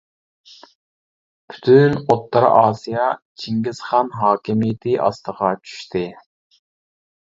[1.51, 3.05] پۈتۈن ئوتتۇرا ئاسىيا
[3.45, 6.07] چىڭگىزخان ھاكىمىيىتى ئاستىغا چۈشتى.